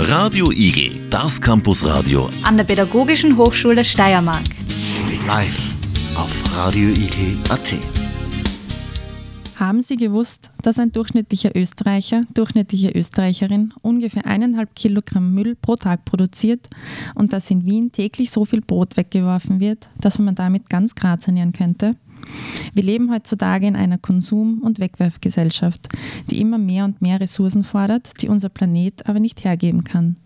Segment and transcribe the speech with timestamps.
[0.00, 4.42] Radio Igel, das Campusradio an der Pädagogischen Hochschule Steiermark.
[5.28, 5.76] Live
[6.16, 7.74] auf radioigel.at.
[9.60, 16.04] Haben Sie gewusst, dass ein durchschnittlicher Österreicher, durchschnittliche Österreicherin ungefähr eineinhalb Kilogramm Müll pro Tag
[16.04, 16.68] produziert
[17.14, 21.28] und dass in Wien täglich so viel Brot weggeworfen wird, dass man damit ganz Graz
[21.28, 21.94] ernähren könnte?
[22.74, 25.88] Wir leben heutzutage in einer Konsum- und Wegwerfgesellschaft,
[26.30, 30.16] die immer mehr und mehr Ressourcen fordert, die unser Planet aber nicht hergeben kann.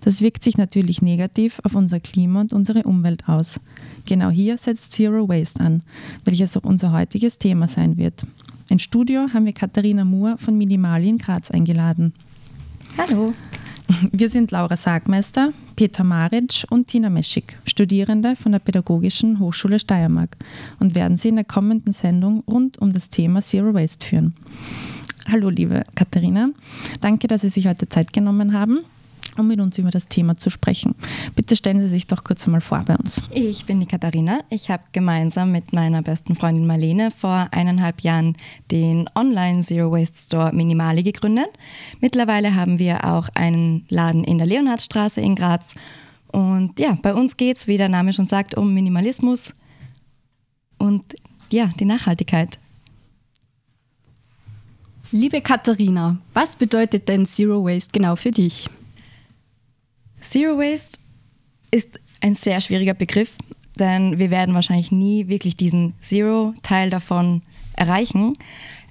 [0.00, 3.60] Das wirkt sich natürlich negativ auf unser Klima und unsere Umwelt aus.
[4.06, 5.82] Genau hier setzt Zero Waste an,
[6.24, 8.24] welches auch unser heutiges Thema sein wird.
[8.68, 12.12] Ins Studio haben wir Katharina Moore von Minimali in Graz eingeladen.
[12.96, 13.34] Hallo.
[14.12, 20.36] Wir sind Laura Sagmeister, Peter Maric und Tina Meschig, Studierende von der Pädagogischen Hochschule Steiermark
[20.78, 24.34] und werden Sie in der kommenden Sendung rund um das Thema Zero Waste führen.
[25.30, 26.50] Hallo, liebe Katharina.
[27.00, 28.80] Danke, dass Sie sich heute Zeit genommen haben
[29.38, 30.94] um mit uns über das Thema zu sprechen.
[31.36, 33.22] Bitte stellen Sie sich doch kurz einmal vor bei uns.
[33.30, 34.40] Ich bin die Katharina.
[34.50, 38.36] Ich habe gemeinsam mit meiner besten Freundin Marlene vor eineinhalb Jahren
[38.70, 41.48] den Online Zero Waste Store Minimali gegründet.
[42.00, 45.74] Mittlerweile haben wir auch einen Laden in der Leonhardstraße in Graz.
[46.32, 49.54] Und ja, bei uns geht es, wie der Name schon sagt, um Minimalismus
[50.78, 51.16] und
[51.50, 52.58] ja, die Nachhaltigkeit.
[55.10, 58.68] Liebe Katharina, was bedeutet denn Zero Waste genau für dich?
[60.20, 60.98] Zero Waste
[61.70, 63.36] ist ein sehr schwieriger Begriff,
[63.78, 67.42] denn wir werden wahrscheinlich nie wirklich diesen Zero-Teil davon
[67.76, 68.36] erreichen.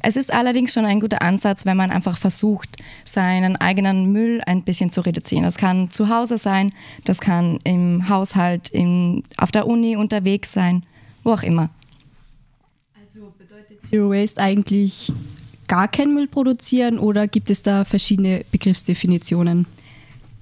[0.02, 4.64] Es ist allerdings schon ein guter Ansatz, wenn man einfach versucht, seinen eigenen Müll ein
[4.64, 5.44] bisschen zu reduzieren.
[5.44, 6.72] Das kann zu Hause sein,
[7.04, 10.84] das kann im Haushalt, in, auf der Uni unterwegs sein,
[11.24, 11.70] wo auch immer.
[13.02, 15.12] Also bedeutet Zero Waste eigentlich
[15.68, 19.66] gar keinen Müll produzieren oder gibt es da verschiedene Begriffsdefinitionen?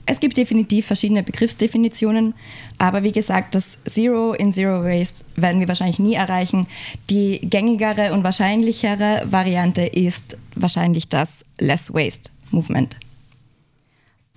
[0.08, 2.36] Es gibt definitiv verschiedene Begriffsdefinitionen,
[2.78, 6.67] aber wie gesagt, das Zero in Zero Waste werden wir wahrscheinlich nie erreichen.
[7.09, 12.98] Die gängigere und wahrscheinlichere Variante ist wahrscheinlich das Less Waste Movement.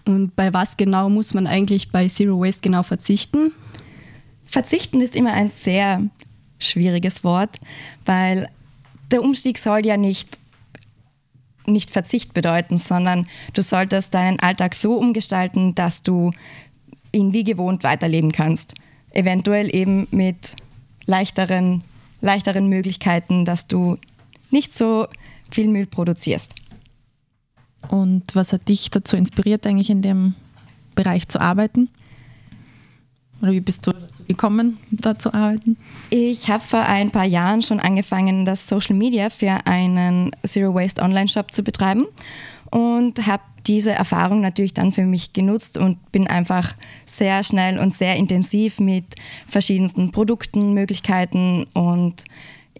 [0.06, 3.52] Und bei was genau muss man eigentlich bei Zero Waste genau verzichten?
[4.46, 6.02] Verzichten ist immer ein sehr
[6.58, 7.60] schwieriges Wort,
[8.06, 8.48] weil
[9.10, 10.38] der Umstieg soll ja nicht
[11.72, 16.32] nicht Verzicht bedeuten, sondern du solltest deinen Alltag so umgestalten, dass du
[17.12, 18.74] ihn wie gewohnt weiterleben kannst.
[19.12, 20.56] Eventuell eben mit
[21.06, 21.82] leichteren,
[22.20, 23.98] leichteren Möglichkeiten, dass du
[24.50, 25.06] nicht so
[25.50, 26.54] viel Müll produzierst.
[27.88, 30.34] Und was hat dich dazu inspiriert, eigentlich in dem
[30.94, 31.88] Bereich zu arbeiten?
[33.40, 35.76] Oder wie bist du dazu gekommen, da zu arbeiten?
[36.10, 41.02] Ich habe vor ein paar Jahren schon angefangen, das Social Media für einen Zero Waste
[41.02, 42.06] Online-Shop zu betreiben
[42.70, 47.94] und habe diese Erfahrung natürlich dann für mich genutzt und bin einfach sehr schnell und
[47.94, 49.14] sehr intensiv mit
[49.46, 52.24] verschiedensten Produkten, Möglichkeiten und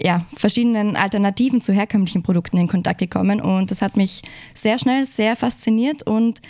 [0.01, 4.23] ja, verschiedenen Alternativen zu herkömmlichen Produkten in Kontakt gekommen und das hat mich
[4.55, 6.41] sehr schnell sehr fasziniert und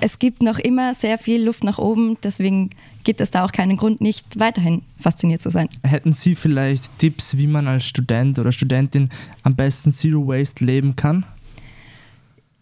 [0.00, 2.70] es gibt noch immer sehr viel Luft nach oben, deswegen
[3.04, 5.68] gibt es da auch keinen Grund, nicht weiterhin fasziniert zu sein.
[5.82, 9.08] Hätten Sie vielleicht Tipps, wie man als Student oder Studentin
[9.42, 11.24] am besten Zero Waste leben kann?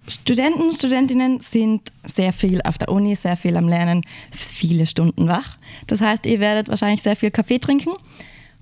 [0.09, 5.59] Studenten, Studentinnen sind sehr viel auf der Uni, sehr viel am Lernen, viele Stunden wach.
[5.89, 7.91] Das heißt, ihr werdet wahrscheinlich sehr viel Kaffee trinken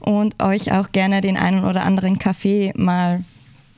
[0.00, 3.22] und euch auch gerne den einen oder anderen Kaffee mal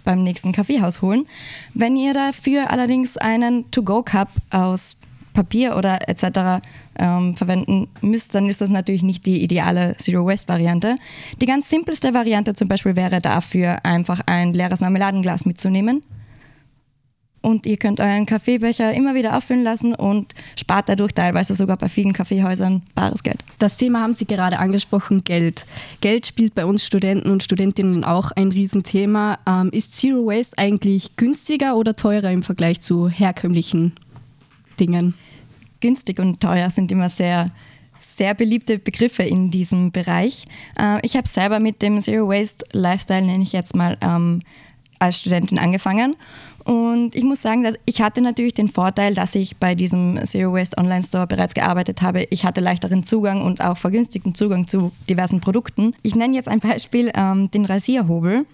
[0.07, 1.27] beim nächsten Kaffeehaus holen.
[1.75, 4.97] Wenn ihr dafür allerdings einen To-Go-Cup aus
[5.35, 6.65] Papier oder etc.
[6.99, 10.97] Ähm, verwenden müsst, dann ist das natürlich nicht die ideale Zero-Waste-Variante.
[11.43, 16.03] Die ganz simpelste Variante zum Beispiel wäre dafür einfach ein leeres Marmeladenglas mitzunehmen
[17.47, 21.89] und ihr könnt euren Kaffeebecher immer wieder auffüllen lassen und spart dadurch teilweise sogar bei
[21.89, 23.45] vielen Kaffeehäusern bares Geld.
[23.61, 25.65] Das Thema haben Sie gerade angesprochen, Geld.
[26.01, 29.39] Geld spielt bei uns Studenten und Studentinnen auch ein Riesenthema.
[29.47, 33.93] Ähm, ist Zero Waste eigentlich günstiger oder teurer im Vergleich zu herkömmlichen
[34.81, 35.15] Dingen?
[35.79, 37.53] Günstig und teuer sind immer sehr
[37.99, 40.47] sehr beliebte Begriffe in diesem Bereich.
[40.79, 44.43] Äh, ich habe selber mit dem Zero Waste Lifestyle, nenne ich jetzt mal, ähm,
[44.99, 46.17] als Studentin angefangen.
[46.67, 50.77] Und ich muss sagen, ich hatte natürlich den Vorteil, dass ich bei diesem Zero Waste
[50.79, 52.27] Online Store bereits gearbeitet habe.
[52.31, 55.95] Ich hatte leichteren Zugang und auch vergünstigten Zugang zu diversen Produkten.
[56.03, 58.47] Ich nenne jetzt ein Beispiel ähm, den Rasierhobel,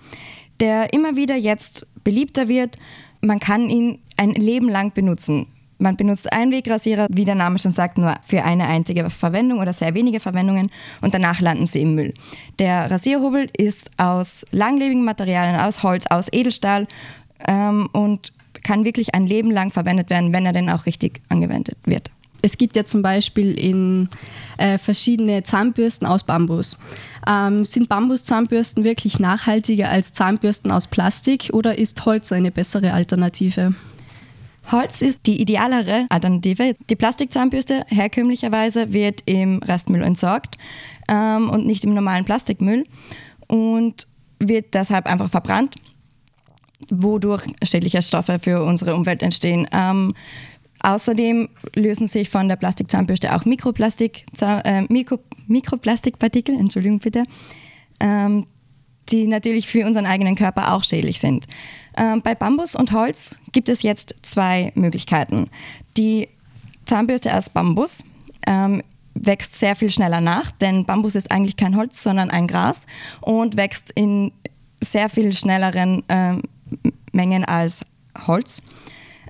[0.61, 2.77] der immer wieder jetzt beliebter wird.
[3.23, 5.47] Man kann ihn ein Leben lang benutzen.
[5.83, 9.95] Man benutzt Einwegrasierer, wie der Name schon sagt, nur für eine einzige Verwendung oder sehr
[9.95, 10.71] wenige Verwendungen
[11.01, 12.15] und danach landen sie im Müll.
[12.61, 16.87] Der Rasierhobel ist aus langlebigen Materialien, aus Holz, aus Edelstahl
[17.47, 21.77] ähm, und kann wirklich ein Leben lang verwendet werden, wenn er denn auch richtig angewendet
[21.85, 22.11] wird.
[22.43, 24.09] Es gibt ja zum Beispiel in
[24.59, 26.77] äh, verschiedene Zahnbürsten aus Bambus.
[27.27, 33.75] Ähm, sind Bambuszahnbürsten wirklich nachhaltiger als Zahnbürsten aus Plastik oder ist Holz eine bessere Alternative?
[34.71, 36.75] Holz ist die idealere Alternative.
[36.91, 40.59] Die Plastikzahnbürste herkömmlicherweise wird im Restmüll entsorgt
[41.09, 42.85] ähm, und nicht im normalen Plastikmüll
[43.47, 45.77] und wird deshalb einfach verbrannt,
[46.91, 49.69] wodurch schädliche Stoffe für unsere Umwelt entstehen.
[49.73, 50.15] Ähm,
[50.83, 57.25] außerdem lösen sich von der Plastikzahnbürste auch Mikroplastik, äh, Mikro, Mikroplastikpartikel, Entschuldigung bitte,
[58.01, 58.47] ähm,
[59.09, 61.47] die natürlich für unseren eigenen Körper auch schädlich sind.
[61.97, 65.51] Ähm, bei Bambus und Holz gibt es jetzt zwei Möglichkeiten.
[65.97, 66.29] Die
[66.87, 68.05] Zahnbürste aus Bambus
[68.47, 68.83] ähm,
[69.15, 72.87] wächst sehr viel schneller nach, denn Bambus ist eigentlich kein Holz, sondern ein Gras
[73.21, 74.33] und wächst in
[74.83, 76.43] sehr viel schnelleren ähm,
[77.13, 77.85] Mengen als
[78.27, 78.63] Holz.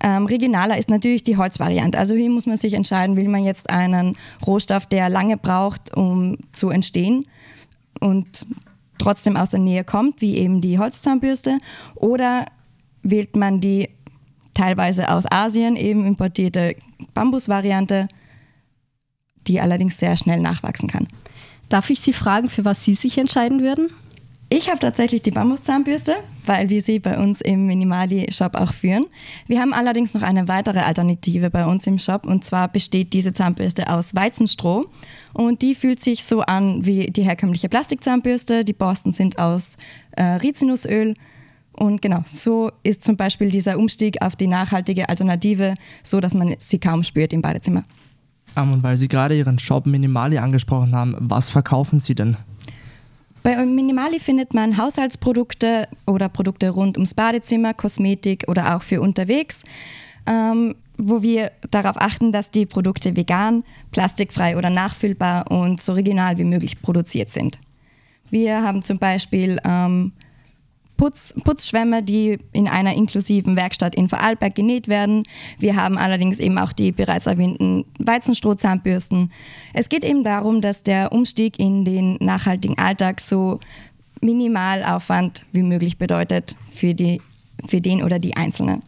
[0.03, 1.99] Ähm, regionaler ist natürlich die Holzvariante.
[1.99, 6.39] Also hier muss man sich entscheiden, will man jetzt einen Rohstoff, der lange braucht, um
[6.53, 7.27] zu entstehen
[8.01, 8.47] und
[8.99, 11.59] trotzdem aus der Nähe kommt, wie eben die Holzzahnbürste,
[11.95, 12.47] oder
[13.03, 13.91] wählt man die
[14.55, 16.77] teilweise aus Asien eben importierte
[17.15, 18.09] Bambusvariante,
[19.47, 21.09] die allerdings sehr schnell nachwachsen kann.
[21.69, 23.91] Darf ich Sie fragen, für was Sie sich entscheiden würden?
[24.55, 26.15] Ich habe tatsächlich die Bambuszahnbürste,
[26.45, 29.07] weil wir sie bei uns im Minimali-Shop auch führen.
[29.47, 33.33] Wir haben allerdings noch eine weitere Alternative bei uns im Shop und zwar besteht diese
[33.33, 34.91] Zahnbürste aus Weizenstroh
[35.33, 38.63] und die fühlt sich so an wie die herkömmliche Plastikzahnbürste.
[38.63, 39.79] Die Borsten sind aus
[40.19, 41.15] äh, Rizinusöl
[41.73, 46.57] und genau, so ist zum Beispiel dieser Umstieg auf die nachhaltige Alternative so, dass man
[46.59, 47.85] sie kaum spürt im Badezimmer.
[48.55, 52.37] Um, und weil Sie gerade Ihren Shop Minimali angesprochen haben, was verkaufen Sie denn?
[53.43, 59.65] Bei Minimali findet man Haushaltsprodukte oder Produkte rund ums Badezimmer, Kosmetik oder auch für unterwegs,
[60.27, 66.39] ähm, wo wir darauf achten, dass die Produkte vegan, plastikfrei oder nachfüllbar und so regional
[66.39, 67.59] wie möglich produziert sind.
[68.31, 70.13] Wir haben zum Beispiel ähm,
[71.03, 75.25] Putz, Putzschwämme, die in einer inklusiven Werkstatt in Vorarlberg genäht werden.
[75.59, 79.33] Wir haben allerdings eben auch die bereits erwähnten Weizenstrohzahnbürsten.
[79.75, 83.59] Es geht eben darum, dass der Umstieg in den nachhaltigen Alltag so
[84.21, 87.21] Minimalaufwand wie möglich bedeutet für, die,
[87.67, 88.79] für den oder die Einzelne.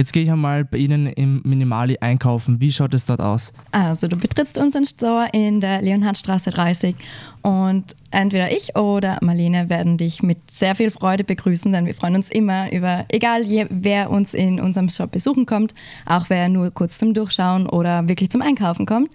[0.00, 2.58] Jetzt gehe ich einmal bei Ihnen im Minimali einkaufen.
[2.58, 3.52] Wie schaut es dort aus?
[3.70, 6.96] Also du betrittst unseren Store in der Leonhardstraße 30
[7.42, 12.16] und entweder ich oder Marlene werden dich mit sehr viel Freude begrüßen, denn wir freuen
[12.16, 15.74] uns immer über, egal wer uns in unserem Shop besuchen kommt,
[16.06, 19.10] auch wer nur kurz zum Durchschauen oder wirklich zum Einkaufen kommt,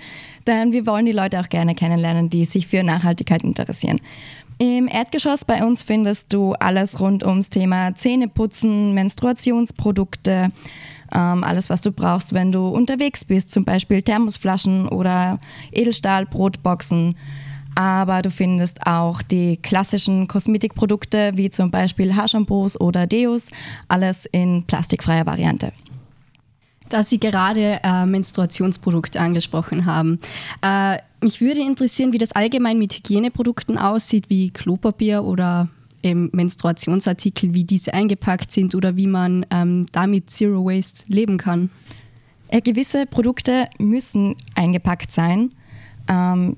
[0.45, 3.99] denn wir wollen die Leute auch gerne kennenlernen, die sich für Nachhaltigkeit interessieren.
[4.57, 10.51] Im Erdgeschoss bei uns findest du alles rund ums Thema Zähneputzen, Menstruationsprodukte,
[11.13, 15.39] ähm, alles, was du brauchst, wenn du unterwegs bist, zum Beispiel Thermosflaschen oder
[15.71, 17.17] Edelstahlbrotboxen.
[17.75, 23.51] Aber du findest auch die klassischen Kosmetikprodukte wie zum Beispiel Haarshampoos oder Deos,
[23.89, 25.73] alles in plastikfreier Variante.
[26.95, 30.17] Da Sie gerade äh, Menstruationsprodukte angesprochen haben.
[30.61, 35.67] Äh, mich würde interessieren, wie das allgemein mit Hygieneprodukten aussieht, wie Klopapier oder
[36.03, 41.69] eben Menstruationsartikel, wie diese eingepackt sind oder wie man ähm, damit Zero Waste leben kann.
[42.47, 45.49] Äh, gewisse Produkte müssen eingepackt sein.
[46.07, 46.55] Ähm,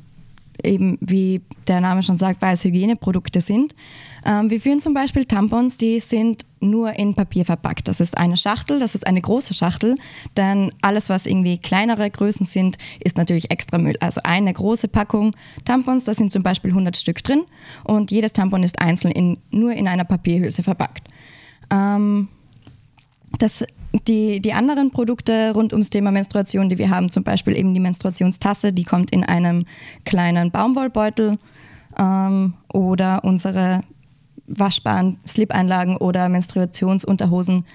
[0.64, 3.76] eben wie der Name schon sagt, weil es Hygieneprodukte sind.
[4.26, 7.88] Ähm, wir führen zum Beispiel Tampons, die sind nur in Papier verpackt.
[7.88, 9.96] Das ist eine Schachtel, das ist eine große Schachtel,
[10.36, 13.96] denn alles, was irgendwie kleinere Größen sind, ist natürlich extra Müll.
[14.00, 15.36] Also eine große Packung
[15.66, 17.44] Tampons, da sind zum Beispiel 100 Stück drin
[17.84, 21.08] und jedes Tampon ist einzeln in, nur in einer Papierhülse verpackt.
[21.72, 22.30] Ähm,
[23.40, 23.64] das
[24.06, 27.80] die, die anderen Produkte rund ums Thema Menstruation, die wir haben, zum Beispiel eben die
[27.80, 29.66] Menstruationstasse, die kommt in einem
[30.06, 31.38] kleinen Baumwollbeutel
[31.98, 33.84] ähm, oder unsere
[34.48, 37.66] waschbaren Slip-Einlagen oder Menstruationsunterhosen.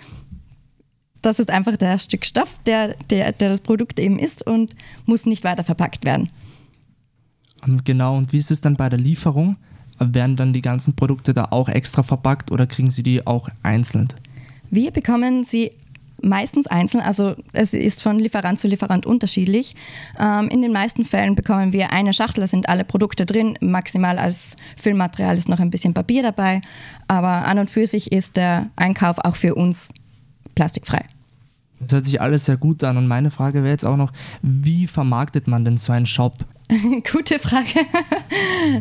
[1.20, 4.72] Das ist einfach der Stück Stoff, der, der, der das Produkt eben ist und
[5.06, 6.28] muss nicht weiter verpackt werden.
[7.84, 9.56] Genau, und wie ist es dann bei der Lieferung?
[9.98, 14.08] Werden dann die ganzen Produkte da auch extra verpackt oder kriegen Sie die auch einzeln?
[14.74, 15.72] Wir bekommen sie
[16.22, 19.74] meistens einzeln, also es ist von Lieferant zu Lieferant unterschiedlich.
[20.18, 24.18] Ähm, in den meisten Fällen bekommen wir eine Schachtel, da sind alle Produkte drin, maximal
[24.18, 26.60] als Füllmaterial ist noch ein bisschen Papier dabei,
[27.08, 29.90] aber an und für sich ist der Einkauf auch für uns
[30.54, 31.04] plastikfrei.
[31.80, 34.12] Das hört sich alles sehr gut an und meine Frage wäre jetzt auch noch,
[34.42, 36.34] wie vermarktet man denn so einen Shop?
[37.12, 37.80] Gute Frage.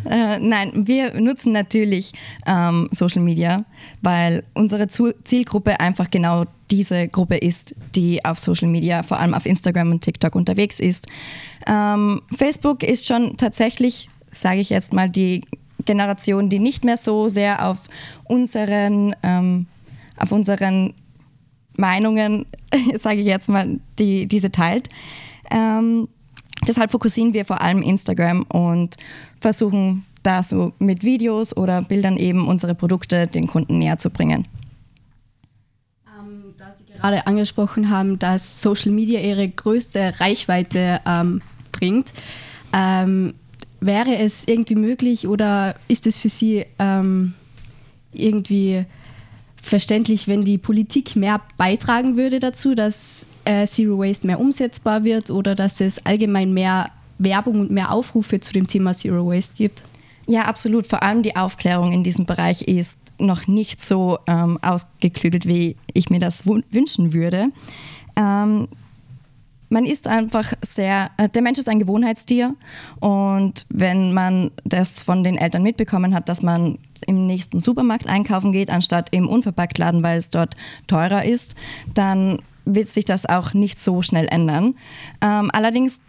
[0.09, 2.13] äh, nein, wir nutzen natürlich
[2.45, 3.65] ähm, Social Media,
[4.01, 9.45] weil unsere Zielgruppe einfach genau diese Gruppe ist, die auf Social Media, vor allem auf
[9.45, 11.07] Instagram und TikTok unterwegs ist.
[11.67, 15.43] Ähm, Facebook ist schon tatsächlich, sage ich jetzt mal, die
[15.85, 17.89] Generation, die nicht mehr so sehr auf
[18.25, 19.65] unseren, ähm,
[20.17, 20.93] auf unseren
[21.75, 22.45] Meinungen,
[22.99, 24.89] sage ich jetzt mal, die, diese teilt.
[26.67, 28.97] Deshalb fokussieren wir vor allem Instagram und
[29.39, 34.47] versuchen da so mit Videos oder Bildern eben unsere Produkte den Kunden näher zu bringen.
[36.07, 41.41] Ähm, da Sie gerade angesprochen haben, dass Social Media ihre größte Reichweite ähm,
[41.71, 42.13] bringt,
[42.73, 43.33] ähm,
[43.79, 47.33] wäre es irgendwie möglich oder ist es für Sie ähm,
[48.13, 48.85] irgendwie
[49.61, 55.29] verständlich, wenn die Politik mehr beitragen würde dazu, dass äh, Zero Waste mehr umsetzbar wird
[55.29, 59.83] oder dass es allgemein mehr Werbung und mehr Aufrufe zu dem Thema Zero Waste gibt?
[60.27, 60.87] Ja, absolut.
[60.87, 66.09] Vor allem die Aufklärung in diesem Bereich ist noch nicht so ähm, ausgeklügelt, wie ich
[66.09, 67.47] mir das wünschen würde.
[68.15, 68.67] Ähm,
[69.69, 72.55] man ist einfach sehr, äh, der Mensch ist ein Gewohnheitstier
[72.99, 76.77] und wenn man das von den Eltern mitbekommen hat, dass man
[77.07, 80.55] im nächsten Supermarkt einkaufen geht, anstatt im Unverpacktladen, weil es dort
[80.87, 81.55] teurer ist,
[81.93, 84.75] dann wird sich das auch nicht so schnell ändern.
[85.21, 86.01] Ähm, allerdings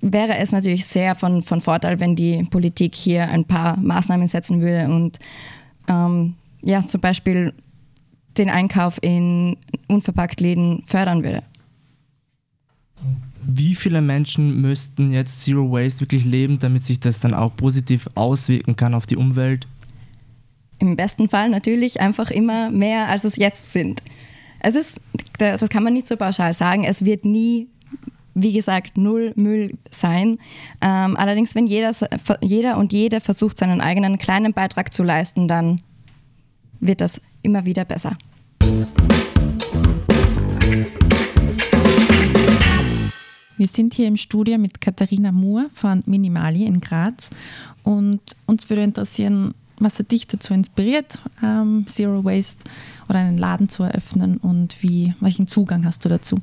[0.00, 4.60] wäre es natürlich sehr von, von Vorteil, wenn die Politik hier ein paar Maßnahmen setzen
[4.60, 5.18] würde und
[5.88, 7.52] ähm, ja, zum Beispiel
[8.38, 9.56] den Einkauf in
[9.88, 11.42] Unverpacktläden fördern würde.
[13.42, 18.08] Wie viele Menschen müssten jetzt Zero Waste wirklich leben, damit sich das dann auch positiv
[18.14, 19.66] auswirken kann auf die Umwelt?
[20.80, 24.02] Im besten Fall natürlich einfach immer mehr, als es jetzt sind.
[24.60, 25.00] Es ist,
[25.38, 27.68] das kann man nicht so pauschal sagen, es wird nie,
[28.34, 30.38] wie gesagt, null Müll sein.
[30.80, 31.94] Ähm, allerdings, wenn jeder,
[32.40, 35.82] jeder und jede versucht, seinen eigenen kleinen Beitrag zu leisten, dann
[36.80, 38.16] wird das immer wieder besser.
[43.58, 47.28] Wir sind hier im Studio mit Katharina Moore von Minimali in Graz
[47.82, 52.64] und uns würde interessieren, was hat dich dazu inspiriert, ähm, Zero Waste
[53.08, 56.38] oder einen Laden zu eröffnen und wie, welchen Zugang hast du dazu?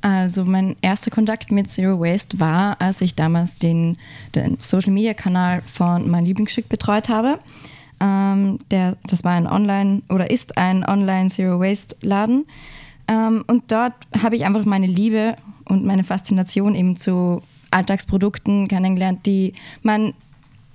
[0.00, 3.96] Also mein erster Kontakt mit Zero Waste war, als ich damals den,
[4.34, 7.38] den Social Media Kanal von meinem Lieblingsstück betreut habe.
[8.00, 12.46] Ähm, der, das war ein Online oder ist ein Online Zero Waste Laden.
[13.06, 15.36] Ähm, und dort habe ich einfach meine Liebe
[15.66, 20.14] und meine Faszination eben zu Alltagsprodukten kennengelernt, die man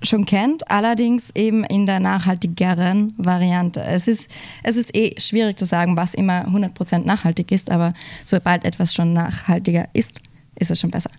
[0.02, 3.82] schon kennt, allerdings eben in der nachhaltigeren Variante.
[3.82, 4.30] Es ist,
[4.62, 9.12] es ist eh schwierig zu sagen, was immer 100% nachhaltig ist, aber sobald etwas schon
[9.12, 10.20] nachhaltiger ist,
[10.56, 11.10] ist es schon besser.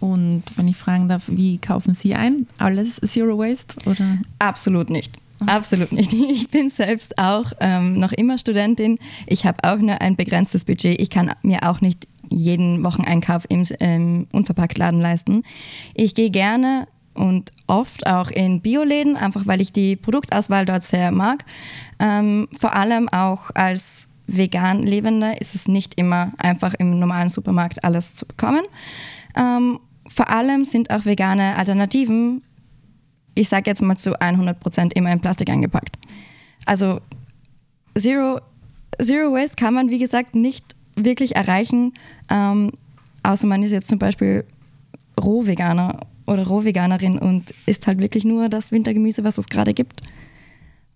[0.00, 2.46] Und wenn ich fragen darf, wie kaufen Sie ein?
[2.58, 3.76] Alles Zero Waste?
[3.88, 4.18] Oder?
[4.38, 5.12] Absolut nicht.
[5.44, 6.12] Absolut nicht.
[6.36, 8.98] Ich bin selbst auch ähm, noch immer Studentin.
[9.26, 11.00] Ich habe auch nur ein begrenztes Budget.
[11.00, 15.44] Ich kann mir auch nicht jeden Wocheneinkauf im ähm, Unverpacktladen leisten.
[15.94, 16.86] Ich gehe gerne
[17.16, 21.44] und oft auch in Bioläden, einfach weil ich die Produktauswahl dort sehr mag.
[21.98, 27.84] Ähm, vor allem auch als vegan Lebender ist es nicht immer einfach im normalen Supermarkt
[27.84, 28.62] alles zu bekommen.
[29.36, 32.42] Ähm, vor allem sind auch vegane Alternativen,
[33.34, 35.96] ich sage jetzt mal zu 100 Prozent immer in Plastik eingepackt.
[36.64, 37.00] Also
[37.98, 38.40] Zero,
[39.00, 41.92] Zero Waste kann man, wie gesagt, nicht wirklich erreichen,
[42.30, 42.72] ähm,
[43.22, 44.44] außer man ist jetzt zum Beispiel
[45.22, 50.02] Rohveganer oder Rohveganerin und isst halt wirklich nur das Wintergemüse, was es gerade gibt.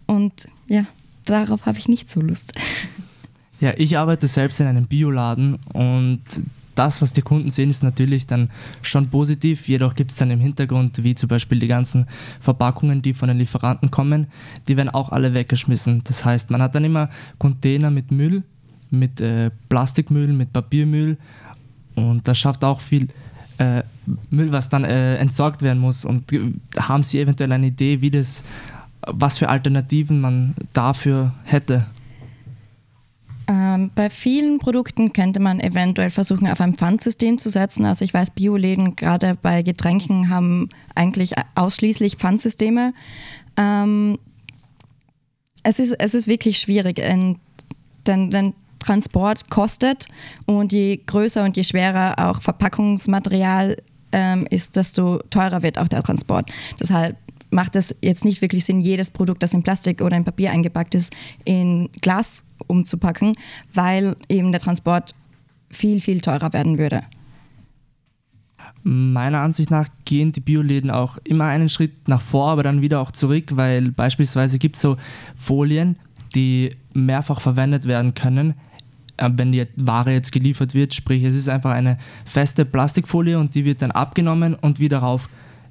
[0.07, 0.87] Und ja,
[1.25, 2.53] darauf habe ich nicht so Lust.
[3.61, 6.23] Ja, ich arbeite selbst in einem Bioladen und
[6.75, 8.49] das, was die Kunden sehen, ist natürlich dann
[8.81, 9.69] schon positiv.
[9.69, 12.07] Jedoch gibt es dann im Hintergrund, wie zum Beispiel die ganzen
[12.41, 14.29] Verpackungen, die von den Lieferanten kommen,
[14.67, 16.03] die werden auch alle weggeschmissen.
[16.05, 18.45] Das heißt, man hat dann immer Container mit Müll
[18.91, 21.17] mit äh, Plastikmüll, mit Papiermüll
[21.95, 23.09] und das schafft auch viel
[23.61, 23.83] äh,
[24.31, 26.05] Müll, was dann äh, entsorgt werden muss.
[26.05, 26.25] Und
[26.79, 28.43] haben Sie eventuell eine Idee, wie das,
[29.03, 31.87] was für Alternativen man dafür hätte?
[33.47, 37.85] Ähm, bei vielen Produkten könnte man eventuell versuchen, auf ein Pfandsystem zu setzen.
[37.85, 42.95] Also ich weiß, Bioläden gerade bei Getränken haben eigentlich ausschließlich Pfandsysteme.
[43.59, 44.19] Ähm,
[45.63, 46.97] es, ist, es ist wirklich schwierig,
[48.07, 50.09] denn, denn Transport kostet
[50.47, 53.77] und je größer und je schwerer auch Verpackungsmaterial
[54.13, 56.51] ähm, ist, desto teurer wird auch der Transport.
[56.81, 57.17] Deshalb
[57.51, 60.95] macht es jetzt nicht wirklich Sinn, jedes Produkt, das in Plastik oder in Papier eingepackt
[60.95, 61.13] ist,
[61.45, 63.37] in Glas umzupacken,
[63.75, 65.15] weil eben der Transport
[65.71, 67.03] viel, viel teurer werden würde.
[68.83, 73.01] Meiner Ansicht nach gehen die Bioläden auch immer einen Schritt nach vor, aber dann wieder
[73.01, 74.97] auch zurück, weil beispielsweise gibt es so
[75.37, 75.97] Folien,
[76.35, 78.55] die mehrfach verwendet werden können,
[79.21, 80.95] wenn die Ware jetzt geliefert wird.
[80.95, 85.29] Sprich, es ist einfach eine feste Plastikfolie und die wird dann abgenommen und wieder rauf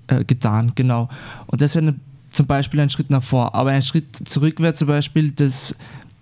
[0.07, 0.73] äh, getan.
[0.75, 1.09] Genau.
[1.47, 1.95] Und das wäre
[2.31, 3.55] zum Beispiel ein Schritt nach vor.
[3.55, 5.75] Aber ein Schritt zurück wäre zum Beispiel, dass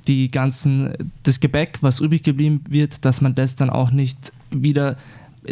[0.07, 0.93] die ganzen,
[1.23, 4.95] das Gebäck, was übrig geblieben wird, dass man das dann auch nicht wieder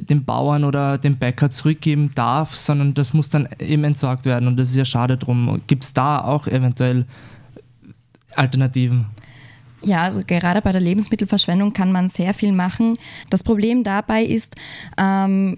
[0.01, 4.57] dem Bauern oder dem Bäcker zurückgeben darf, sondern das muss dann eben entsorgt werden und
[4.57, 5.61] das ist ja schade drum.
[5.67, 7.05] Gibt es da auch eventuell
[8.35, 9.05] Alternativen?
[9.81, 12.97] Ja, also gerade bei der Lebensmittelverschwendung kann man sehr viel machen.
[13.29, 14.55] Das Problem dabei ist,
[14.97, 15.57] ähm,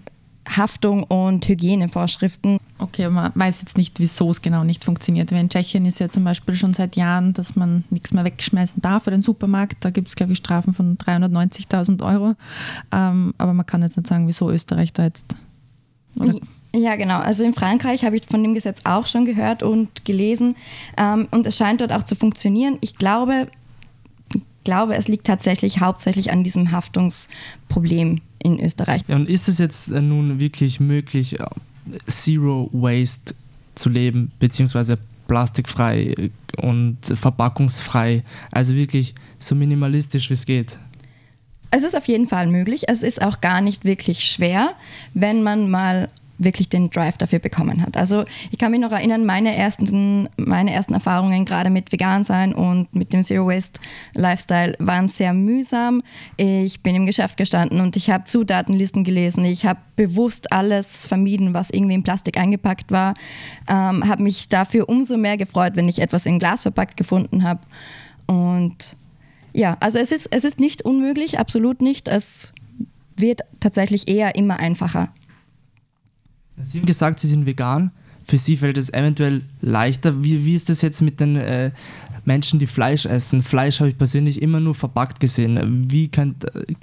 [0.55, 2.59] Haftung und Hygienevorschriften.
[2.77, 5.31] Okay, aber man weiß jetzt nicht, wieso es genau nicht funktioniert.
[5.31, 8.81] Weil in Tschechien ist ja zum Beispiel schon seit Jahren, dass man nichts mehr wegschmeißen
[8.81, 9.77] darf für den Supermarkt.
[9.81, 12.35] Da gibt es, glaube ich, Strafen von 390.000 Euro.
[12.91, 15.35] Ähm, aber man kann jetzt nicht sagen, wieso Österreich da jetzt.
[16.15, 16.35] Oder?
[16.73, 17.19] Ja, genau.
[17.19, 20.55] Also in Frankreich habe ich von dem Gesetz auch schon gehört und gelesen.
[20.97, 22.77] Ähm, und es scheint dort auch zu funktionieren.
[22.81, 23.47] Ich glaube,
[24.67, 29.01] glaube, es liegt tatsächlich hauptsächlich an diesem Haftungsproblem in Österreich.
[29.07, 31.45] Ja, und ist es jetzt äh, nun wirklich möglich, äh,
[32.05, 33.33] Zero Waste
[33.75, 34.97] zu leben, beziehungsweise
[35.29, 36.29] plastikfrei äh,
[36.61, 40.77] und verpackungsfrei, also wirklich so minimalistisch wie es geht?
[41.71, 42.89] Es ist auf jeden Fall möglich.
[42.89, 44.71] Es ist auch gar nicht wirklich schwer,
[45.13, 47.97] wenn man mal wirklich den Drive dafür bekommen hat.
[47.97, 52.53] Also ich kann mich noch erinnern, meine ersten, meine ersten Erfahrungen gerade mit Vegan sein
[52.53, 53.81] und mit dem Zero Waste
[54.13, 56.03] Lifestyle waren sehr mühsam.
[56.37, 59.45] Ich bin im Geschäft gestanden und ich habe Zutatenlisten gelesen.
[59.45, 63.15] Ich habe bewusst alles vermieden, was irgendwie in Plastik eingepackt war.
[63.67, 67.61] Ähm, habe mich dafür umso mehr gefreut, wenn ich etwas in Glas verpackt gefunden habe.
[68.27, 68.95] Und
[69.53, 72.07] ja, also es ist, es ist nicht unmöglich, absolut nicht.
[72.07, 72.53] Es
[73.15, 75.09] wird tatsächlich eher immer einfacher.
[76.61, 77.91] Sie haben gesagt, Sie sind vegan.
[78.25, 80.23] Für Sie fällt es eventuell leichter.
[80.23, 81.71] Wie, wie ist das jetzt mit den äh,
[82.25, 83.41] Menschen, die Fleisch essen?
[83.41, 85.89] Fleisch habe ich persönlich immer nur verpackt gesehen.
[85.89, 86.09] Wie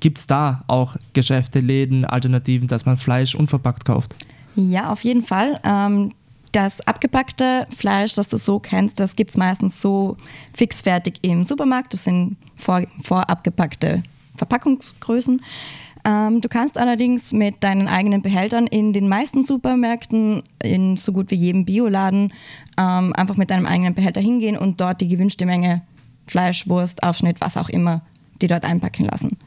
[0.01, 4.17] gibt es da auch Geschäfte, Läden, Alternativen, dass man Fleisch unverpackt kauft?
[4.57, 5.61] Ja, auf jeden Fall.
[5.65, 6.13] Ähm,
[6.53, 10.17] das abgepackte Fleisch, das du so kennst, das gibt es meistens so
[10.53, 11.93] fixfertig im Supermarkt.
[11.93, 14.03] Das sind vor, vorabgepackte
[14.37, 15.43] Verpackungsgrößen.
[16.07, 21.31] Ähm, du kannst allerdings mit deinen eigenen Behältern in den meisten Supermärkten, in so gut
[21.31, 22.31] wie jedem Bioladen,
[22.79, 25.81] ähm, einfach mit deinem eigenen Behälter hingehen und dort die gewünschte Menge
[26.27, 28.03] Fleisch, Wurst, Aufschnitt, was auch immer,
[28.43, 29.39] die dort einpacken lassen.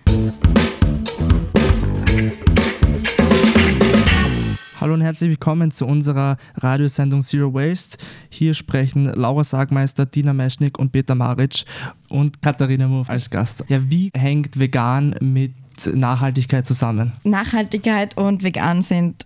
[4.81, 7.97] Hallo und herzlich willkommen zu unserer Radiosendung Zero Waste.
[8.29, 11.65] Hier sprechen Laura Sagmeister, Dina Meschnik und Peter Maric
[12.09, 13.63] und Katharina Muff als Gast.
[13.67, 15.53] Ja, wie hängt vegan mit
[15.85, 17.13] Nachhaltigkeit zusammen?
[17.23, 19.25] Nachhaltigkeit und vegan sind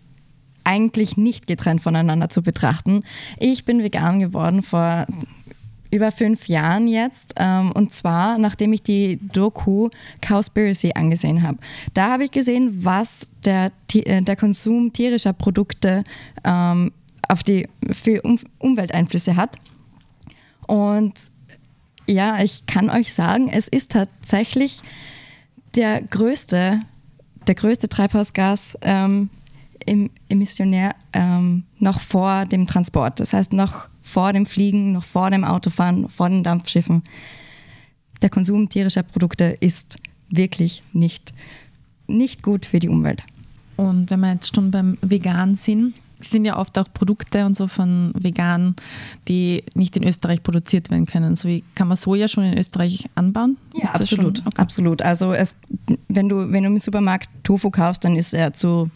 [0.63, 3.03] eigentlich nicht getrennt voneinander zu betrachten.
[3.39, 5.05] Ich bin vegan geworden vor
[5.91, 7.33] über fünf Jahren jetzt.
[7.37, 9.89] Ähm, und zwar, nachdem ich die Doku
[10.21, 11.57] Cowspiracy angesehen habe.
[11.93, 16.03] Da habe ich gesehen, was der, äh, der Konsum tierischer Produkte
[16.45, 16.91] ähm,
[17.27, 18.21] auf die, für
[18.59, 19.57] Umwelteinflüsse hat.
[20.65, 21.13] Und
[22.07, 24.81] ja, ich kann euch sagen, es ist tatsächlich
[25.75, 26.79] der größte,
[27.47, 29.29] der größte Treibhausgas ähm,
[29.85, 33.19] im Emissionär ähm, noch vor dem Transport.
[33.19, 37.03] Das heißt, noch vor dem Fliegen, noch vor dem Autofahren, vor den Dampfschiffen.
[38.21, 39.97] Der Konsum tierischer Produkte ist
[40.29, 41.33] wirklich nicht,
[42.07, 43.23] nicht gut für die Umwelt.
[43.77, 47.67] Und wenn wir jetzt schon beim Vegan sind, sind ja oft auch Produkte und so
[47.67, 48.75] von vegan,
[49.27, 51.35] die nicht in Österreich produziert werden können.
[51.35, 53.57] So wie kann man Soja schon in Österreich anbauen?
[53.75, 54.39] Ja, ist absolut.
[54.39, 54.61] Okay.
[54.61, 55.01] Absolut.
[55.01, 55.55] Also es,
[56.07, 58.89] wenn du, wenn du im Supermarkt Tofu kaufst, dann ist er zu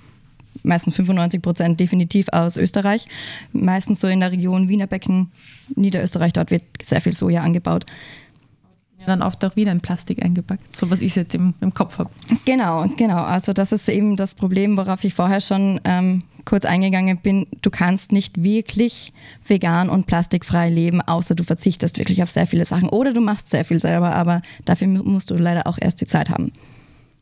[0.63, 3.07] meistens 95 Prozent definitiv aus Österreich.
[3.51, 5.31] Meistens so in der Region Wienerbecken,
[5.75, 7.85] Niederösterreich, dort wird sehr viel Soja angebaut
[9.05, 12.09] dann oft auch wieder in Plastik eingepackt, so was ich jetzt im, im Kopf habe.
[12.45, 13.23] Genau, genau.
[13.23, 17.69] Also das ist eben das Problem, worauf ich vorher schon ähm, kurz eingegangen bin, du
[17.69, 19.11] kannst nicht wirklich
[19.45, 22.89] vegan und plastikfrei leben, außer du verzichtest wirklich auf sehr viele Sachen.
[22.89, 26.29] Oder du machst sehr viel selber, aber dafür musst du leider auch erst die Zeit
[26.29, 26.51] haben.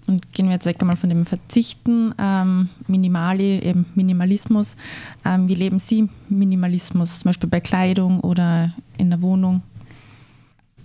[0.06, 4.76] Und gehen wir jetzt weg einmal von dem Verzichten, ähm, Minimali, eben Minimalismus.
[5.24, 9.62] Ähm, wie leben Sie Minimalismus, zum Beispiel bei Kleidung oder in der Wohnung?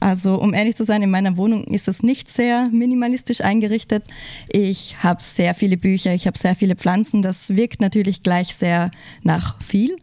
[0.00, 4.04] Also um ehrlich zu sein, in meiner Wohnung ist es nicht sehr minimalistisch eingerichtet.
[4.48, 7.22] Ich habe sehr viele Bücher, ich habe sehr viele Pflanzen.
[7.22, 8.90] Das wirkt natürlich gleich sehr
[9.22, 9.96] nach viel.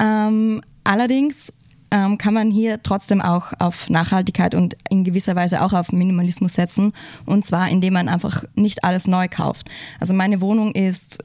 [0.00, 1.52] Ähm, allerdings
[1.90, 6.54] ähm, kann man hier trotzdem auch auf Nachhaltigkeit und in gewisser Weise auch auf Minimalismus
[6.54, 6.92] setzen.
[7.24, 9.68] Und zwar indem man einfach nicht alles neu kauft.
[10.00, 11.18] Also meine Wohnung ist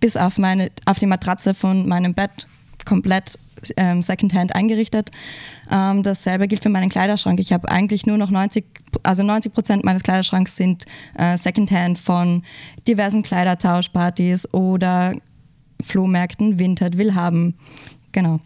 [0.00, 2.48] bis auf, meine, auf die Matratze von meinem Bett
[2.88, 3.38] komplett
[3.76, 5.10] ähm, Secondhand eingerichtet.
[5.70, 7.38] Ähm, dasselbe gilt für meinen Kleiderschrank.
[7.40, 8.64] Ich habe eigentlich nur noch 90,
[9.02, 10.84] also 90 Prozent meines Kleiderschranks sind
[11.16, 12.42] äh, Secondhand von
[12.86, 15.14] diversen Kleidertauschpartys oder
[15.82, 17.54] Flohmärkten, Vinted, Willhaben.
[18.12, 18.40] Genau.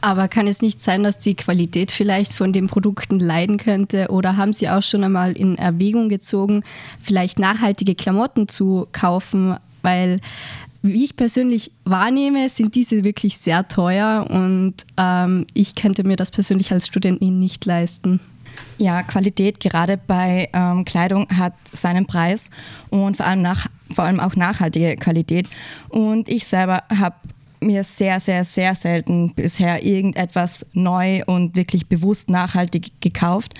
[0.00, 4.08] Aber kann es nicht sein, dass die Qualität vielleicht von den Produkten leiden könnte?
[4.10, 6.62] Oder haben Sie auch schon einmal in Erwägung gezogen,
[7.00, 9.56] vielleicht nachhaltige Klamotten zu kaufen?
[9.82, 10.20] Weil,
[10.82, 16.30] wie ich persönlich wahrnehme, sind diese wirklich sehr teuer und ähm, ich könnte mir das
[16.30, 18.20] persönlich als Studentin nicht leisten.
[18.78, 22.50] Ja, Qualität gerade bei ähm, Kleidung hat seinen Preis
[22.90, 25.48] und vor allem, nach, vor allem auch nachhaltige Qualität.
[25.88, 27.16] Und ich selber habe
[27.60, 33.54] mir sehr, sehr, sehr selten bisher irgendetwas neu und wirklich bewusst nachhaltig gekauft.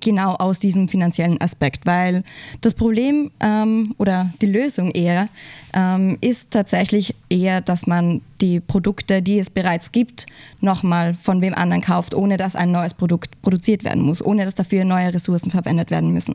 [0.00, 2.24] Genau aus diesem finanziellen Aspekt, weil
[2.60, 5.28] das Problem ähm, oder die Lösung eher
[5.72, 10.26] ähm, ist tatsächlich eher, dass man die Produkte, die es bereits gibt,
[10.60, 14.54] nochmal von wem anderen kauft, ohne dass ein neues Produkt produziert werden muss, ohne dass
[14.54, 16.34] dafür neue Ressourcen verwendet werden müssen.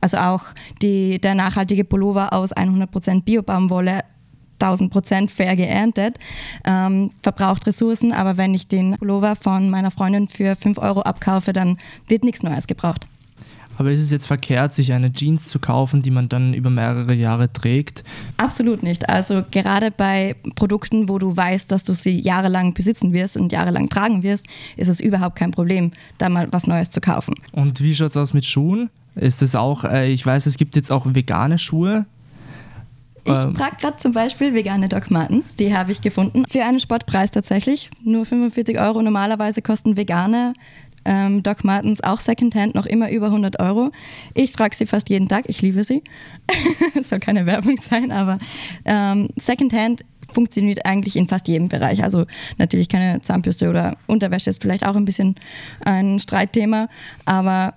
[0.00, 0.42] Also auch
[0.82, 4.00] die, der nachhaltige Pullover aus 100% Biobaumwolle
[4.60, 6.18] 1000 Prozent fair geerntet,
[6.64, 11.52] ähm, verbraucht Ressourcen, aber wenn ich den Pullover von meiner Freundin für 5 Euro abkaufe,
[11.52, 13.06] dann wird nichts Neues gebraucht.
[13.80, 17.14] Aber ist es jetzt verkehrt, sich eine Jeans zu kaufen, die man dann über mehrere
[17.14, 18.04] Jahre trägt?
[18.36, 19.08] Absolut nicht.
[19.08, 23.88] Also gerade bei Produkten, wo du weißt, dass du sie jahrelang besitzen wirst und jahrelang
[23.88, 24.44] tragen wirst,
[24.76, 27.32] ist es überhaupt kein Problem, da mal was Neues zu kaufen.
[27.52, 28.90] Und wie schaut es aus mit Schuhen?
[29.14, 32.04] Ist es auch, äh, ich weiß, es gibt jetzt auch vegane Schuhe.
[33.24, 35.54] Ich trage gerade zum Beispiel vegane Doc Martens.
[35.54, 36.44] Die habe ich gefunden.
[36.48, 37.90] Für einen Spottpreis tatsächlich.
[38.02, 39.02] Nur 45 Euro.
[39.02, 40.54] Normalerweise kosten vegane
[41.04, 43.90] ähm, Doc Martens auch Secondhand noch immer über 100 Euro.
[44.34, 45.44] Ich trage sie fast jeden Tag.
[45.48, 46.02] Ich liebe sie.
[47.00, 48.38] Soll keine Werbung sein, aber
[48.84, 52.04] ähm, Secondhand funktioniert eigentlich in fast jedem Bereich.
[52.04, 52.26] Also
[52.58, 55.34] natürlich keine Zahnbürste oder Unterwäsche ist vielleicht auch ein bisschen
[55.84, 56.88] ein Streitthema,
[57.24, 57.74] aber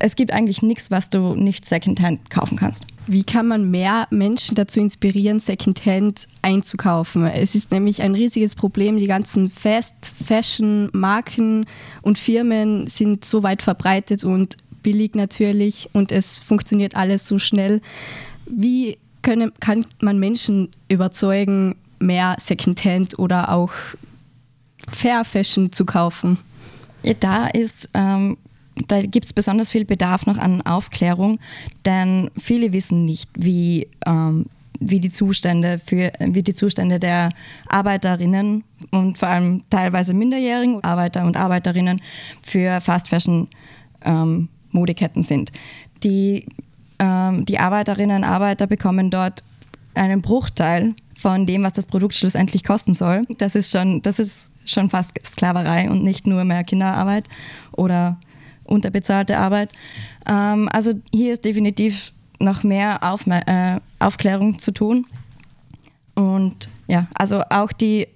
[0.00, 2.86] es gibt eigentlich nichts, was du nicht Secondhand kaufen kannst.
[3.06, 7.26] Wie kann man mehr Menschen dazu inspirieren, Secondhand einzukaufen?
[7.26, 8.98] Es ist nämlich ein riesiges Problem.
[8.98, 11.64] Die ganzen Fast-Fashion-Marken
[12.02, 17.80] und Firmen sind so weit verbreitet und billig natürlich und es funktioniert alles so schnell.
[18.46, 23.72] Wie können, kann man Menschen überzeugen, mehr Secondhand oder auch
[24.92, 26.38] Fair Fashion zu kaufen?
[27.02, 28.36] Ja, da ist ähm,
[28.86, 31.38] da gibt es besonders viel Bedarf noch an Aufklärung,
[31.84, 34.46] denn viele wissen nicht, wie, ähm,
[34.80, 37.30] wie, die Zustände für, wie die Zustände der
[37.68, 42.00] Arbeiterinnen und vor allem teilweise minderjährigen Arbeiter und Arbeiterinnen
[42.42, 43.48] für Fast Fashion
[44.04, 45.50] ähm, Modeketten sind.
[46.04, 46.46] Die,
[46.98, 49.42] ähm, die Arbeiterinnen und Arbeiter bekommen dort
[49.94, 53.24] einen Bruchteil von dem, was das Produkt schlussendlich kosten soll.
[53.38, 57.24] Das ist schon, das ist schon fast Sklaverei und nicht nur mehr Kinderarbeit
[57.72, 58.18] oder
[58.68, 59.72] unterbezahlte Arbeit.
[60.28, 65.06] Ähm, also hier ist definitiv noch mehr Aufme äh, Aufklärung zu tun.
[66.14, 68.08] Und ja, also auch die,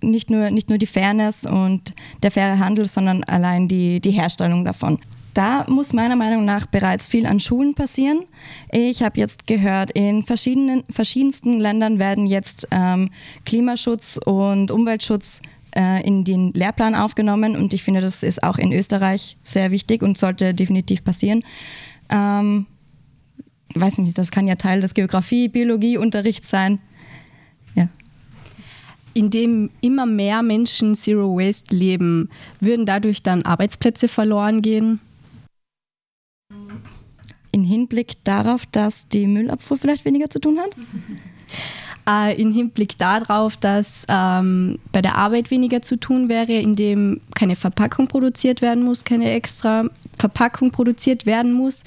[0.00, 4.64] nicht nur, nicht nur die Fairness und der faire Handel, sondern allein die, die Herstellung
[4.64, 4.98] davon.
[5.34, 8.24] Da muss meiner Meinung nach bereits viel an Schulen passieren.
[8.70, 13.10] Ich habe jetzt gehört, in verschiedenen, verschiedensten Ländern werden jetzt ähm,
[13.46, 15.40] Klimaschutz und Umweltschutz
[15.76, 20.02] äh, in den Lehrplan aufgenommen und ich finde, das ist auch in Österreich sehr wichtig
[20.02, 21.42] und sollte definitiv passieren.
[22.10, 22.66] Ähm,
[23.74, 26.78] weiß nicht, das kann ja Teil des Geografie-, Biologie-Unterrichts sein.
[27.74, 27.88] Ja.
[29.14, 32.28] Indem immer mehr Menschen Zero Waste leben,
[32.60, 35.00] würden dadurch dann Arbeitsplätze verloren gehen?
[37.50, 40.70] In Hinblick darauf, dass die Müllabfuhr vielleicht weniger zu tun hat?
[42.08, 47.56] äh, im Hinblick darauf, dass ähm, bei der Arbeit weniger zu tun wäre, indem keine
[47.56, 49.84] Verpackung produziert werden muss, keine extra
[50.18, 51.84] Verpackung produziert werden muss.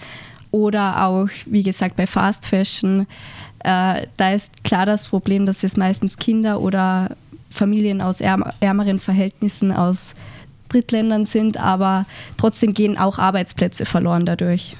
[0.51, 3.07] Oder auch, wie gesagt, bei Fast Fashion,
[3.59, 7.15] äh, da ist klar das Problem, dass es meistens Kinder oder
[7.49, 10.13] Familien aus ärmeren Verhältnissen aus
[10.69, 12.05] Drittländern sind, aber
[12.37, 14.75] trotzdem gehen auch Arbeitsplätze verloren dadurch.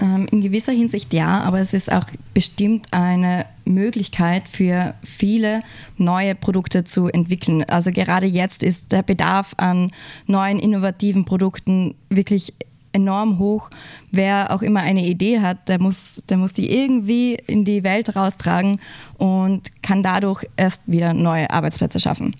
[0.00, 5.62] Ähm, in gewisser Hinsicht ja, aber es ist auch bestimmt eine Möglichkeit für viele
[5.98, 7.64] neue Produkte zu entwickeln.
[7.64, 9.92] Also gerade jetzt ist der Bedarf an
[10.26, 12.54] neuen innovativen Produkten wirklich
[12.92, 13.70] enorm hoch.
[14.10, 18.16] Wer auch immer eine Idee hat, der muss, der muss die irgendwie in die Welt
[18.16, 18.80] raustragen
[19.18, 22.34] und kann dadurch erst wieder neue Arbeitsplätze schaffen.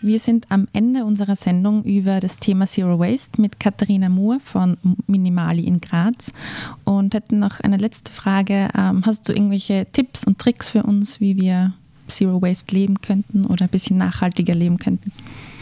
[0.00, 4.76] Wir sind am Ende unserer Sendung über das Thema Zero Waste mit Katharina Moore von
[5.08, 6.32] Minimali in Graz
[6.84, 8.68] und hätten noch eine letzte Frage.
[8.76, 11.72] Ähm, hast du irgendwelche Tipps und Tricks für uns, wie wir
[12.06, 15.10] Zero Waste leben könnten oder ein bisschen nachhaltiger leben könnten?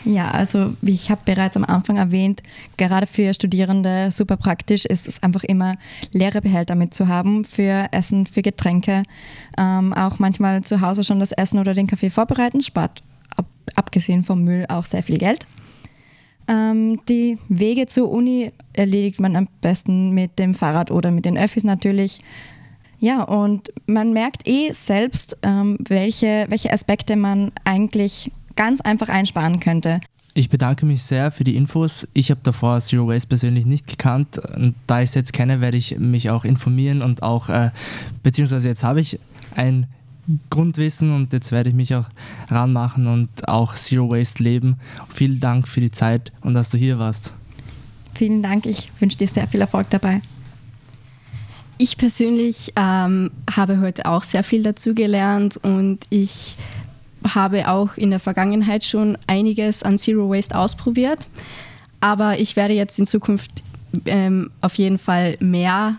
[0.04, 2.42] Ja, also wie ich habe bereits am Anfang erwähnt,
[2.76, 5.76] gerade für Studierende super praktisch ist es einfach immer
[6.12, 9.02] leere Behälter mitzuhaben für Essen, für Getränke.
[9.58, 13.02] Ähm, auch manchmal zu Hause schon das Essen oder den Kaffee vorbereiten, spart
[13.74, 15.46] abgesehen vom Müll auch sehr viel Geld.
[16.48, 21.36] Ähm, die Wege zur Uni erledigt man am besten mit dem Fahrrad oder mit den
[21.36, 22.20] Öffis natürlich.
[22.98, 29.60] Ja, und man merkt eh selbst, ähm, welche, welche Aspekte man eigentlich ganz einfach einsparen
[29.60, 30.00] könnte.
[30.34, 32.06] Ich bedanke mich sehr für die Infos.
[32.12, 34.38] Ich habe davor Zero Waste persönlich nicht gekannt.
[34.38, 37.70] Und da ich es jetzt kenne, werde ich mich auch informieren und auch, äh,
[38.22, 39.18] beziehungsweise jetzt habe ich
[39.54, 39.86] ein
[40.50, 42.06] Grundwissen und jetzt werde ich mich auch
[42.48, 44.76] ranmachen und auch Zero Waste leben.
[45.14, 47.34] Vielen Dank für die Zeit und dass du hier warst.
[48.14, 50.22] Vielen Dank, ich wünsche dir sehr viel Erfolg dabei.
[51.78, 56.56] Ich persönlich ähm, habe heute auch sehr viel dazu gelernt und ich
[57.34, 61.28] habe auch in der Vergangenheit schon einiges an Zero Waste ausprobiert.
[62.00, 63.62] Aber ich werde jetzt in Zukunft
[64.06, 65.96] ähm, auf jeden Fall mehr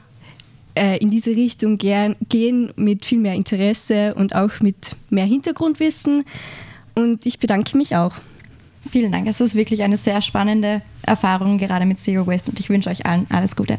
[0.78, 6.24] äh, in diese Richtung gern, gehen mit viel mehr Interesse und auch mit mehr Hintergrundwissen.
[6.96, 8.14] Und ich bedanke mich auch.
[8.88, 9.28] Vielen Dank.
[9.28, 12.52] Es ist wirklich eine sehr spannende Erfahrung, gerade mit Zero Waste.
[12.52, 13.78] Und ich wünsche euch allen alles Gute.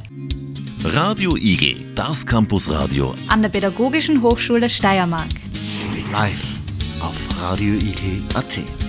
[0.85, 5.27] Radio Igel, das Campusradio An der Pädagogischen Hochschule Steiermark.
[6.13, 6.61] Live
[7.01, 8.88] auf radioigel.at.